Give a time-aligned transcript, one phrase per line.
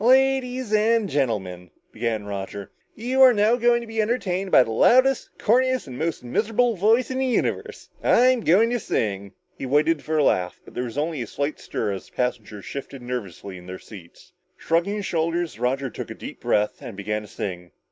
[0.03, 2.71] "Ladieeees and Gentlemen," began Roger.
[2.95, 7.11] "You are now going to be entertained by the loudest, corniest and most miserable voice
[7.11, 7.87] in the universe.
[8.03, 11.59] I'm going to sing!" He waited for a laugh, but there was only a slight
[11.59, 14.33] stir as the passengers shifted nervously in their seats.
[14.57, 17.69] Shrugging his shoulders, Roger took a deep breath and began to sing.